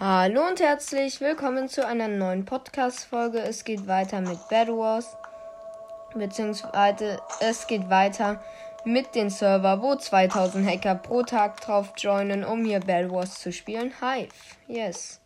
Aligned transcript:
Hallo 0.00 0.46
und 0.46 0.60
herzlich 0.60 1.20
willkommen 1.20 1.68
zu 1.68 1.84
einer 1.84 2.06
neuen 2.06 2.44
Podcast-Folge. 2.44 3.40
Es 3.40 3.64
geht 3.64 3.88
weiter 3.88 4.20
mit 4.20 4.38
Bad 4.48 4.68
Wars, 4.68 5.16
beziehungsweise 6.14 7.20
es 7.40 7.66
geht 7.66 7.90
weiter 7.90 8.40
mit 8.84 9.16
den 9.16 9.28
Server, 9.28 9.82
wo 9.82 9.96
2000 9.96 10.64
Hacker 10.64 10.94
pro 10.94 11.24
Tag 11.24 11.60
drauf 11.62 11.94
joinen, 11.96 12.44
um 12.44 12.64
hier 12.64 12.78
Bad 12.78 13.10
Wars 13.10 13.40
zu 13.40 13.50
spielen. 13.50 13.92
Hive, 14.00 14.30
yes. 14.68 15.20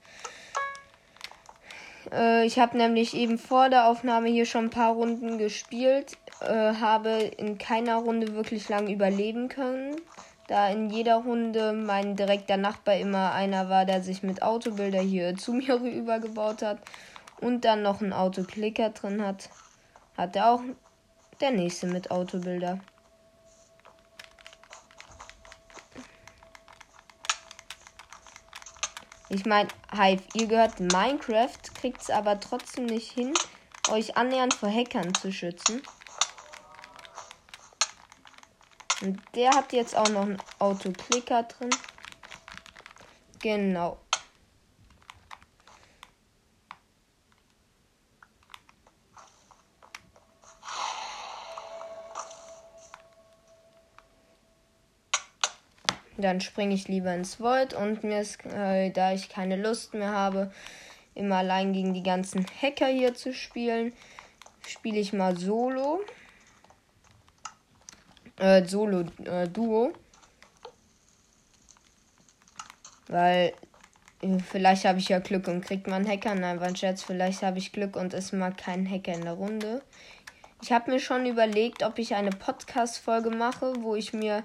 Äh, 2.10 2.46
ich 2.46 2.58
habe 2.58 2.78
nämlich 2.78 3.12
eben 3.12 3.36
vor 3.36 3.68
der 3.68 3.88
Aufnahme 3.88 4.30
hier 4.30 4.46
schon 4.46 4.64
ein 4.64 4.70
paar 4.70 4.94
Runden 4.94 5.36
gespielt, 5.36 6.16
äh, 6.40 6.46
habe 6.46 7.10
in 7.36 7.58
keiner 7.58 7.96
Runde 7.96 8.34
wirklich 8.34 8.70
lang 8.70 8.88
überleben 8.88 9.50
können 9.50 9.96
da 10.52 10.68
in 10.68 10.90
jeder 10.90 11.16
Runde 11.16 11.72
mein 11.72 12.14
direkter 12.14 12.58
Nachbar 12.58 12.96
immer 12.96 13.32
einer 13.32 13.70
war, 13.70 13.86
der 13.86 14.02
sich 14.02 14.22
mit 14.22 14.42
Autobilder 14.42 15.00
hier 15.00 15.34
zu 15.34 15.52
mir 15.54 15.80
rübergebaut 15.80 16.60
hat 16.60 16.78
und 17.40 17.64
dann 17.64 17.80
noch 17.82 18.02
ein 18.02 18.12
Autoklicker 18.12 18.90
drin 18.90 19.24
hat, 19.24 19.48
hat 20.14 20.36
er 20.36 20.52
auch 20.52 20.60
der 21.40 21.52
nächste 21.52 21.86
mit 21.86 22.10
Autobilder. 22.10 22.80
Ich 29.30 29.46
meine, 29.46 29.70
Hive, 29.90 30.22
ihr 30.34 30.48
gehört 30.48 30.78
Minecraft, 30.78 31.62
kriegt 31.74 32.02
es 32.02 32.10
aber 32.10 32.38
trotzdem 32.38 32.84
nicht 32.84 33.10
hin, 33.10 33.32
euch 33.90 34.18
annähernd 34.18 34.52
vor 34.52 34.68
Hackern 34.68 35.14
zu 35.14 35.32
schützen. 35.32 35.80
Und 39.02 39.20
der 39.34 39.50
hat 39.50 39.72
jetzt 39.72 39.96
auch 39.96 40.08
noch 40.10 40.22
einen 40.22 40.38
Autoklicker 40.60 41.42
drin. 41.42 41.70
Genau. 43.40 43.98
Dann 56.16 56.40
springe 56.40 56.74
ich 56.74 56.86
lieber 56.86 57.12
ins 57.12 57.40
Void 57.40 57.74
und 57.74 58.04
mir 58.04 58.20
ist, 58.20 58.46
äh, 58.46 58.90
da 58.90 59.12
ich 59.12 59.28
keine 59.28 59.56
Lust 59.56 59.94
mehr 59.94 60.12
habe, 60.12 60.52
immer 61.16 61.38
allein 61.38 61.72
gegen 61.72 61.92
die 61.94 62.04
ganzen 62.04 62.46
Hacker 62.60 62.86
hier 62.86 63.14
zu 63.14 63.34
spielen, 63.34 63.92
spiele 64.64 65.00
ich 65.00 65.12
mal 65.12 65.36
solo 65.36 66.00
äh, 68.38 68.64
Solo-Duo. 68.64 69.88
Äh, 69.88 69.92
Weil 73.08 73.52
äh, 74.22 74.38
vielleicht 74.38 74.84
habe 74.84 74.98
ich 74.98 75.08
ja 75.08 75.18
Glück 75.18 75.48
und 75.48 75.62
kriegt 75.62 75.86
man 75.86 76.06
Hacker. 76.06 76.34
Nein, 76.34 76.60
war 76.60 76.68
ein 76.68 76.76
Scherz. 76.76 77.02
Vielleicht 77.02 77.42
habe 77.42 77.58
ich 77.58 77.72
Glück 77.72 77.96
und 77.96 78.14
ist 78.14 78.32
mal 78.32 78.52
kein 78.52 78.88
Hacker 78.88 79.12
in 79.12 79.22
der 79.22 79.34
Runde. 79.34 79.82
Ich 80.62 80.70
habe 80.70 80.92
mir 80.92 81.00
schon 81.00 81.26
überlegt, 81.26 81.82
ob 81.82 81.98
ich 81.98 82.14
eine 82.14 82.30
Podcast-Folge 82.30 83.30
mache, 83.30 83.72
wo 83.80 83.96
ich 83.96 84.12
mir 84.12 84.44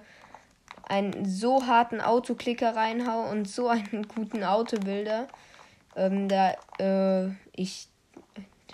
einen 0.89 1.25
so 1.25 1.67
harten 1.67 2.01
Autoklicker 2.01 2.75
reinhau 2.75 3.29
und 3.29 3.47
so 3.47 3.67
einen 3.67 4.07
guten 4.16 4.44
Autobilder. 4.44 5.27
Ähm, 5.95 6.27
da 6.27 6.55
äh, 6.79 7.29
ich 7.55 7.88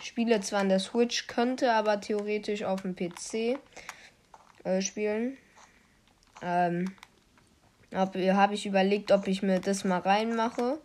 spiele 0.01 0.41
zwar 0.41 0.61
an 0.61 0.69
der 0.69 0.79
Switch, 0.79 1.27
könnte 1.27 1.73
aber 1.73 1.99
theoretisch 1.99 2.63
auf 2.63 2.81
dem 2.83 2.95
PC 2.95 3.59
äh, 4.63 4.81
spielen. 4.81 5.37
Ähm, 6.41 6.93
habe 7.93 8.35
hab 8.35 8.51
ich 8.51 8.65
überlegt, 8.65 9.11
ob 9.11 9.27
ich 9.27 9.43
mir 9.43 9.59
das 9.59 9.83
mal 9.83 9.99
reinmache. 9.99 10.79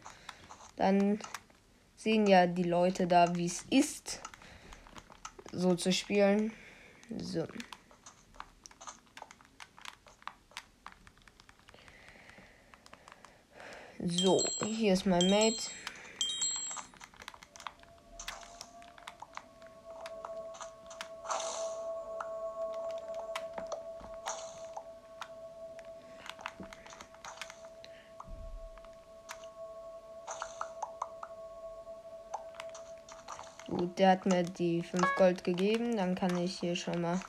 Dann 0.77 1.19
sehen 1.97 2.27
ja 2.27 2.47
die 2.47 2.65
Leute 2.65 3.07
da, 3.07 3.35
wie 3.35 3.47
es 3.47 3.65
ist, 3.71 4.21
so 5.53 5.75
zu 5.75 5.93
spielen. 5.93 6.53
So. 7.19 7.47
So, 14.01 14.45
hier 14.65 14.93
ist 14.93 15.07
mein 15.07 15.29
Mate. 15.29 15.59
Gut, 33.79 33.97
der 33.97 34.11
hat 34.11 34.27
mir 34.27 34.43
die 34.43 34.83
5 34.83 35.15
Gold 35.15 35.45
gegeben. 35.45 35.97
Dann 35.97 36.17
kann 36.17 36.37
ich 36.37 36.59
hier 36.59 36.75
schon 36.75 37.01
mal 37.01 37.21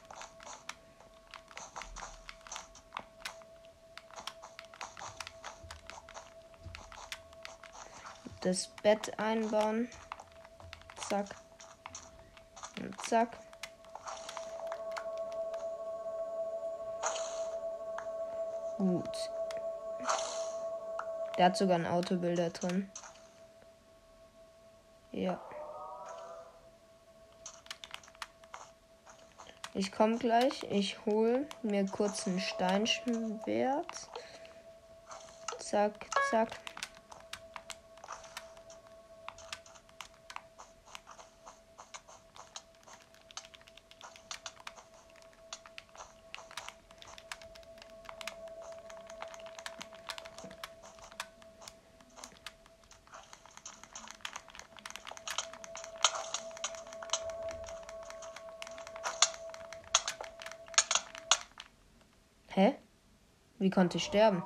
das 8.41 8.67
Bett 8.81 9.19
einbauen. 9.19 9.89
Zack. 11.07 11.35
Und 12.81 12.99
zack. 13.01 13.37
Gut. 18.79 19.29
Der 21.37 21.45
hat 21.45 21.57
sogar 21.57 21.77
ein 21.77 21.85
Autobilder 21.85 22.49
drin. 22.49 22.89
Ja. 25.11 25.39
Ich 29.79 29.93
komme 29.93 30.17
gleich. 30.17 30.63
Ich 30.69 31.05
hole 31.05 31.47
mir 31.61 31.85
kurz 31.85 32.27
ein 32.27 32.37
Steinschwert. 32.37 34.09
Zack, 35.57 35.93
zack. 36.29 36.49
Hä? 62.59 62.75
Wie 63.57 63.69
konnte 63.69 63.95
ich 63.95 64.03
sterben? 64.03 64.43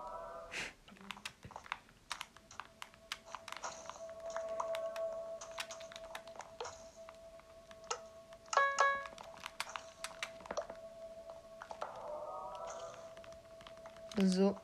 So. 14.18 14.56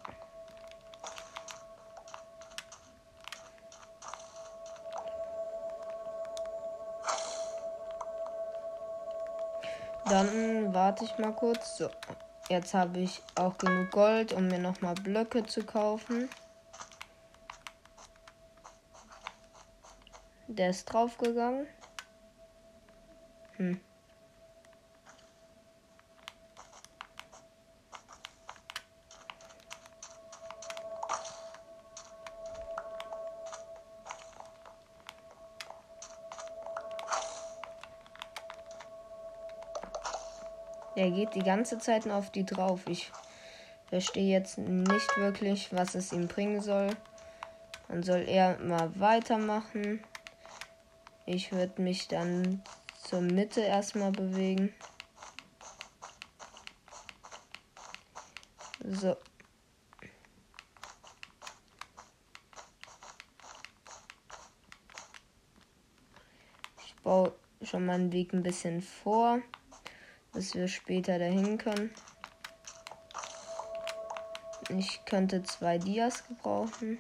Dann 10.06 10.72
warte 10.72 11.04
ich 11.06 11.18
mal 11.18 11.34
kurz. 11.34 11.78
So. 11.78 11.90
Jetzt 12.50 12.74
habe 12.74 13.00
ich 13.00 13.22
auch 13.36 13.60
genug 13.60 13.92
Gold, 13.92 14.34
um 14.34 14.48
mir 14.48 14.58
nochmal 14.58 14.96
Blöcke 14.96 15.46
zu 15.46 15.64
kaufen. 15.64 16.28
Der 20.48 20.72
ist 20.72 20.86
draufgegangen. 20.86 21.68
Hm. 23.58 23.80
Der 41.00 41.12
geht 41.12 41.34
die 41.34 41.44
ganze 41.44 41.80
Zeit 41.80 42.06
nur 42.06 42.18
auf 42.18 42.30
die 42.30 42.46
drauf. 42.46 42.82
Ich 42.90 43.10
verstehe 43.88 44.34
jetzt 44.34 44.58
nicht 44.58 45.16
wirklich, 45.16 45.74
was 45.74 45.96
es 45.96 46.12
ihm 46.12 46.28
bringen 46.28 46.60
soll. 46.60 46.90
Dann 47.88 48.04
soll 48.04 48.26
er 48.28 48.60
mal 48.60 48.92
weitermachen. 49.00 50.04
Ich 51.26 51.54
würde 51.54 51.82
mich 51.82 52.10
dann 52.10 52.62
zur 53.02 53.22
Mitte 53.22 53.62
erstmal 53.62 54.12
bewegen. 54.12 54.74
So. 58.84 59.16
baue 67.04 67.32
schon 67.62 67.86
meinen 67.86 68.12
Weg 68.12 68.34
ein 68.34 68.44
bisschen 68.44 68.82
vor, 68.82 69.42
dass 70.40 70.56
wir 70.56 70.70
später 70.70 71.20
dahin 71.20 71.58
können. 71.58 71.94
Ich 74.70 75.04
könnte 75.04 75.44
zwei 75.44 75.78
Dias 75.78 76.26
gebrauchen. 76.30 76.98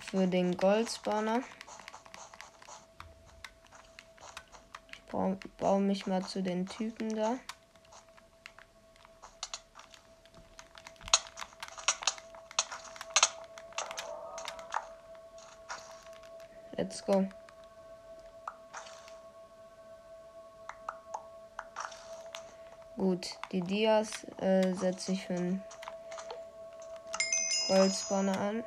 Für 0.00 0.26
den 0.26 0.56
Goldspawner. 0.56 1.42
Ich 4.98 5.52
baue 5.58 5.80
mich 5.80 6.06
mal 6.06 6.24
zu 6.24 6.42
den 6.42 6.66
Typen 6.66 7.14
da. 7.14 7.38
Let's 16.84 17.02
go. 17.02 17.26
Gut, 22.98 23.26
die 23.52 23.62
Dias 23.62 24.10
äh, 24.36 24.74
setze 24.74 25.12
ich 25.12 25.24
für 25.24 25.32
einen 25.32 25.62
Goldspawner 27.68 28.38
an. 28.38 28.64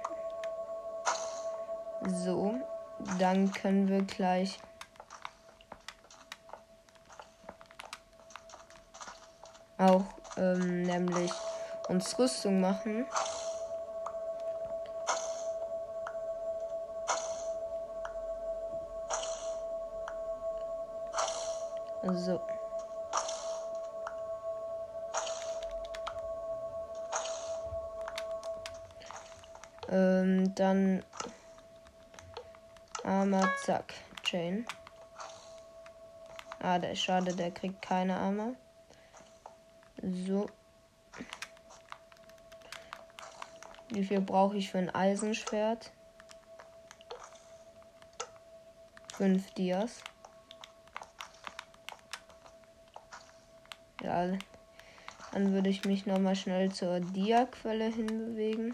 So, 2.07 2.59
dann 3.19 3.51
können 3.51 3.87
wir 3.87 4.01
gleich 4.01 4.57
auch 9.77 10.05
ähm, 10.37 10.81
nämlich 10.81 11.31
uns 11.87 12.17
Rüstung 12.17 12.61
machen. 12.61 13.05
So. 22.13 22.42
Ähm, 29.89 30.54
dann 30.56 31.04
Armer, 33.04 33.50
zack, 33.63 33.94
Chain. 34.24 34.65
Ah, 36.59 36.80
der 36.80 36.92
ist 36.92 37.01
schade, 37.01 37.33
der 37.36 37.51
kriegt 37.51 37.81
keine 37.81 38.18
Armer. 38.18 38.54
So. 40.01 40.48
Wie 43.89 44.04
viel 44.04 44.21
brauche 44.21 44.57
ich 44.57 44.69
für 44.69 44.77
ein 44.77 44.94
Eisenschwert? 44.94 45.92
Fünf 49.13 49.51
Dias. 49.51 50.04
Ja, 54.17 54.35
dann 55.31 55.53
würde 55.53 55.69
ich 55.69 55.85
mich 55.85 56.07
noch 56.07 56.17
mal 56.17 56.35
schnell 56.35 56.71
zur 56.71 56.99
Dia-Quelle 56.99 57.85
hinbewegen. 57.85 58.73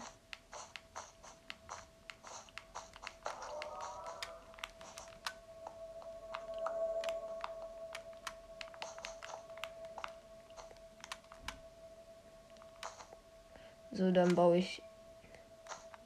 So, 13.92 14.10
dann 14.12 14.34
baue 14.34 14.56
ich 14.56 14.82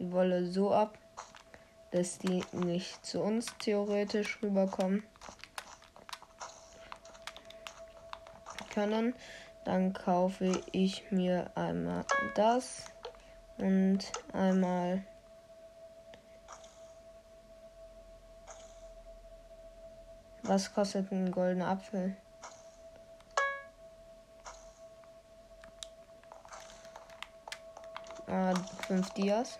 die 0.01 0.11
Wolle 0.11 0.47
so 0.47 0.73
ab, 0.73 0.99
dass 1.93 2.19
die 2.19 2.43
nicht 2.53 3.07
zu 3.07 3.23
uns 3.23 3.47
theoretisch 3.61 4.43
rüberkommen. 4.43 5.05
Können. 8.79 9.15
Dann 9.65 9.93
kaufe 9.93 10.63
ich 10.71 11.11
mir 11.11 11.51
einmal 11.57 12.05
das 12.37 12.85
und 13.59 13.99
einmal 14.33 15.03
Was 20.45 20.73
kostet 20.73 21.13
ein 21.13 21.31
goldener 21.31 21.69
Apfel? 21.69 22.17
Ah, 28.27 28.55
5 28.87 29.11
Dias. 29.11 29.59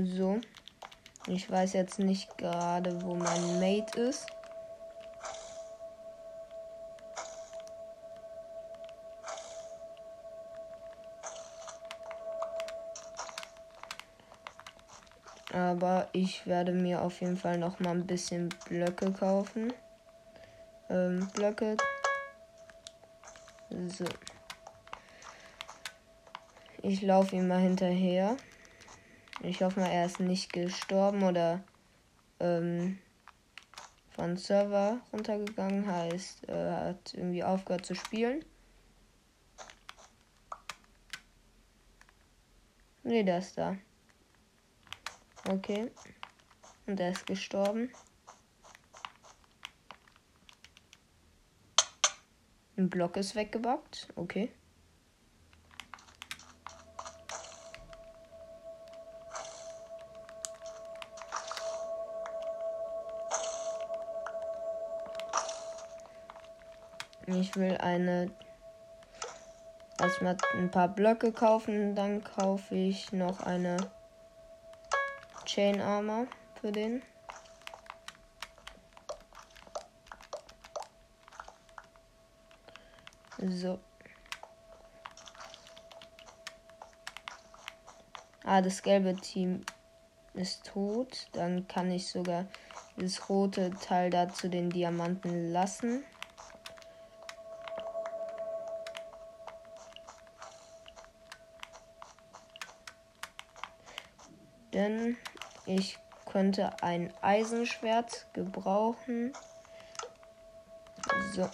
So. 0.00 0.40
Ich 1.28 1.50
weiß 1.50 1.74
jetzt 1.74 1.98
nicht 1.98 2.38
gerade, 2.38 3.02
wo 3.02 3.14
mein 3.14 3.60
Mate 3.60 4.00
ist. 4.00 4.26
Aber 15.52 16.08
ich 16.12 16.46
werde 16.46 16.72
mir 16.72 17.02
auf 17.02 17.20
jeden 17.20 17.36
Fall 17.36 17.58
noch 17.58 17.78
mal 17.78 17.90
ein 17.90 18.06
bisschen 18.06 18.48
Blöcke 18.66 19.12
kaufen. 19.12 19.72
Ähm, 20.88 21.28
Blöcke. 21.34 21.76
So. 23.88 24.06
Ich 26.82 27.02
laufe 27.02 27.36
ihm 27.36 27.48
mal 27.48 27.60
hinterher. 27.60 28.36
Ich 29.40 29.62
hoffe 29.62 29.80
mal, 29.80 29.86
er 29.86 30.06
ist 30.06 30.18
nicht 30.18 30.52
gestorben 30.52 31.22
oder 31.22 31.62
ähm, 32.40 32.98
von 34.10 34.36
Server 34.36 35.00
runtergegangen. 35.12 35.86
Heißt, 35.86 36.48
er 36.48 36.86
hat 36.86 37.14
irgendwie 37.14 37.44
aufgehört 37.44 37.86
zu 37.86 37.94
spielen. 37.94 38.44
Ne, 43.04 43.24
der 43.24 43.38
ist 43.38 43.56
da. 43.56 43.76
Okay. 45.48 45.90
Und 46.86 46.98
er 46.98 47.12
ist 47.12 47.26
gestorben. 47.26 47.90
Ein 52.76 52.90
Block 52.90 53.16
ist 53.16 53.34
weggebackt. 53.34 54.08
Okay. 54.16 54.50
Ich 67.48 67.56
will 67.56 67.78
eine. 67.78 68.30
Erstmal 69.98 70.36
ein 70.54 70.70
paar 70.70 70.88
Blöcke 70.88 71.32
kaufen. 71.32 71.94
Dann 71.94 72.22
kaufe 72.22 72.74
ich 72.74 73.10
noch 73.10 73.40
eine 73.40 73.78
Chain 75.46 75.80
Armor 75.80 76.26
für 76.60 76.72
den. 76.72 77.02
So. 83.38 83.78
Ah, 88.44 88.60
das 88.60 88.82
gelbe 88.82 89.16
Team 89.16 89.64
ist 90.34 90.66
tot. 90.66 91.28
Dann 91.32 91.66
kann 91.66 91.90
ich 91.90 92.08
sogar 92.08 92.44
das 92.98 93.30
rote 93.30 93.70
Teil 93.70 94.10
dazu 94.10 94.48
den 94.50 94.68
Diamanten 94.68 95.50
lassen. 95.50 96.04
Denn 104.78 105.16
ich 105.66 105.98
könnte 106.24 106.70
ein 106.84 107.12
Eisenschwert 107.20 108.26
gebrauchen. 108.32 109.32
So. 111.34 111.50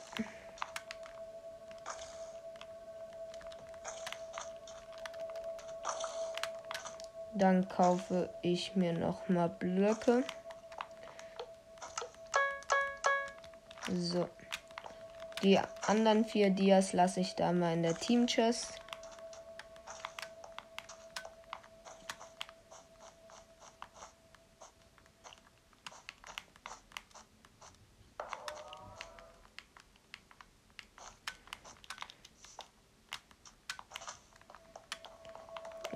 Dann 7.33 7.66
kaufe 7.66 8.28
ich 8.43 8.76
mir 8.76 8.93
noch 8.93 9.26
mal 9.31 9.49
Blöcke. 9.49 10.23
So. 13.90 14.28
Die 15.43 15.59
anderen 15.87 16.26
vier 16.26 16.50
Dias 16.50 16.93
lasse 16.93 17.21
ich 17.21 17.35
da 17.37 17.52
mal 17.52 17.73
in 17.73 17.85
der 17.85 17.95
Team 17.95 18.26
Chest. 18.26 18.84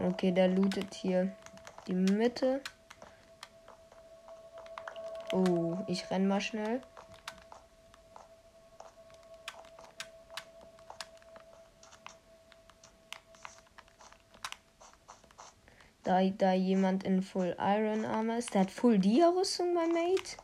Okay, 0.01 0.31
der 0.31 0.49
lootet 0.49 0.95
hier 0.95 1.33
die 1.89 1.95
Mitte. 1.95 2.61
Oh, 5.33 5.77
ich 5.89 6.09
renn 6.11 6.29
mal 6.29 6.41
schnell. 6.41 6.81
Da, 16.05 16.23
da 16.31 16.53
jemand 16.53 17.05
in 17.05 17.21
Full 17.21 17.57
Iron 17.59 18.05
Armor 18.05 18.37
ist. 18.39 18.55
Der 18.55 18.63
hat 18.63 18.71
Full 18.71 18.99
Dia 18.99 19.29
Rüstung, 19.29 19.75
mein 19.75 19.93
Mate. 19.93 20.37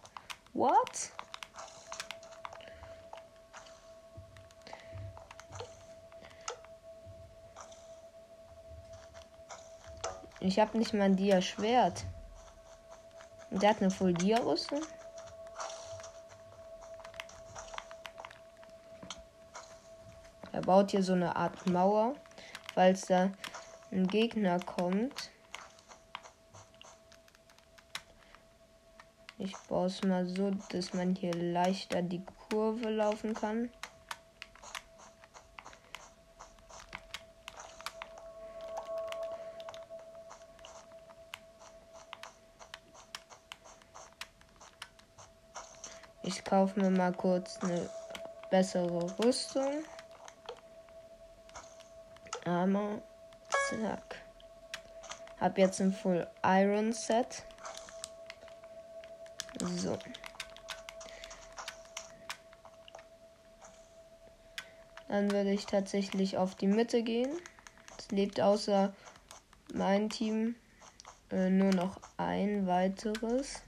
What? 0.52 1.12
Ich 10.46 10.58
habe 10.58 10.76
nicht 10.76 10.92
mal 10.92 11.04
ein 11.04 11.16
Dia-Schwert. 11.16 12.04
Und 13.50 13.62
der 13.62 13.70
hat 13.70 13.80
eine 13.80 13.90
Full 13.90 14.12
Dia-Rüstung. 14.12 14.82
Er 20.52 20.60
baut 20.60 20.90
hier 20.90 21.02
so 21.02 21.14
eine 21.14 21.34
Art 21.34 21.66
Mauer, 21.66 22.14
falls 22.74 23.06
da 23.06 23.30
ein 23.90 24.06
Gegner 24.06 24.60
kommt. 24.60 25.30
Ich 29.38 29.56
baue 29.66 29.86
es 29.86 30.02
mal 30.02 30.26
so, 30.26 30.50
dass 30.68 30.92
man 30.92 31.14
hier 31.14 31.32
leichter 31.32 32.02
die 32.02 32.22
Kurve 32.50 32.90
laufen 32.90 33.32
kann. 33.32 33.70
Ich 46.54 46.56
kaufe 46.56 46.78
mir 46.80 46.90
mal 46.90 47.12
kurz 47.12 47.58
eine 47.64 47.90
bessere 48.48 49.18
Rüstung. 49.18 49.82
Armor. 52.44 53.02
Zack. 53.70 54.22
Hab 55.40 55.58
jetzt 55.58 55.80
ein 55.80 55.92
Full 55.92 56.24
Iron 56.44 56.92
Set. 56.92 57.42
So. 59.58 59.98
Dann 65.08 65.32
würde 65.32 65.50
ich 65.50 65.66
tatsächlich 65.66 66.38
auf 66.38 66.54
die 66.54 66.68
Mitte 66.68 67.02
gehen. 67.02 67.32
Es 67.98 68.12
lebt 68.12 68.40
außer 68.40 68.94
mein 69.72 70.08
Team 70.08 70.54
äh, 71.32 71.50
nur 71.50 71.74
noch 71.74 71.98
ein 72.16 72.68
weiteres. 72.68 73.60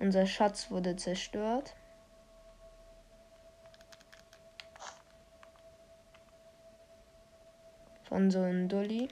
Unser 0.00 0.26
Schatz 0.26 0.70
wurde 0.70 0.96
zerstört. 0.96 1.74
Von 8.04 8.30
so 8.30 8.40
einem 8.40 8.68
Dulli. 8.68 9.08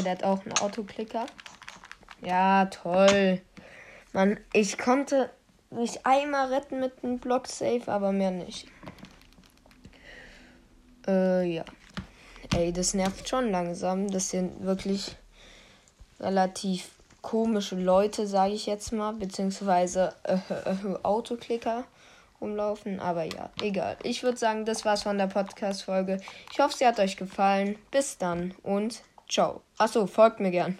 Ja, 0.00 0.04
der 0.04 0.12
hat 0.12 0.24
auch 0.24 0.46
einen 0.46 0.58
Autoklicker. 0.60 1.26
Ja, 2.22 2.64
toll. 2.66 3.42
Mann, 4.14 4.40
ich 4.54 4.78
konnte 4.78 5.28
mich 5.70 6.06
einmal 6.06 6.54
retten 6.54 6.80
mit 6.80 7.04
einem 7.04 7.18
Block 7.18 7.46
Safe, 7.46 7.82
aber 7.86 8.10
mehr 8.10 8.30
nicht. 8.30 8.66
Äh, 11.06 11.54
ja. 11.54 11.64
Ey, 12.56 12.72
das 12.72 12.94
nervt 12.94 13.28
schon 13.28 13.50
langsam. 13.50 14.10
Das 14.10 14.30
sind 14.30 14.64
wirklich 14.64 15.16
relativ 16.18 16.88
komische 17.20 17.76
Leute, 17.76 18.26
sage 18.26 18.54
ich 18.54 18.64
jetzt 18.64 18.92
mal, 18.92 19.12
beziehungsweise 19.12 20.14
äh, 20.22 20.34
äh, 20.34 20.96
Autoklicker 21.02 21.84
rumlaufen. 22.40 23.00
Aber 23.00 23.24
ja, 23.24 23.50
egal. 23.60 23.98
Ich 24.02 24.22
würde 24.22 24.38
sagen, 24.38 24.64
das 24.64 24.86
war's 24.86 25.02
von 25.02 25.18
der 25.18 25.26
Podcast-Folge. 25.26 26.22
Ich 26.50 26.58
hoffe, 26.58 26.74
sie 26.74 26.86
hat 26.86 26.98
euch 26.98 27.18
gefallen. 27.18 27.76
Bis 27.90 28.16
dann 28.16 28.54
und 28.62 29.02
Ciao. 29.30 29.62
Achso, 29.78 30.06
folgt 30.08 30.40
mir 30.40 30.50
gern. 30.50 30.78